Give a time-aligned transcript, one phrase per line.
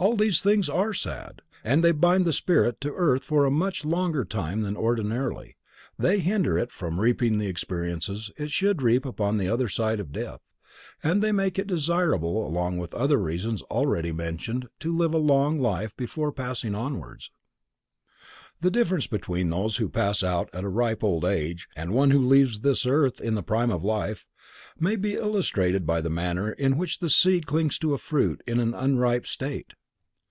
[0.00, 3.84] All these things are sad, and they bind the spirit to earth for a much
[3.84, 5.56] longer time than ordinarily,
[5.98, 10.12] they hinder it from reaping the experiences it should reap upon the other side of
[10.12, 10.40] death,
[11.02, 15.58] and they make it desirable along with other reasons already mentioned to live a long
[15.60, 17.32] life before passing onwards.
[18.60, 22.24] The difference between those who pass out at a ripe old age, and one who
[22.24, 24.24] leaves this earth in the prime of life,
[24.78, 28.60] may be illustrated by the manner in which the seed clings to a fruit in
[28.60, 29.72] an unripe state.